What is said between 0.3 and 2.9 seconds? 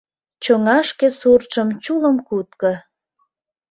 Чоҥа шке суртшым чулым кутко.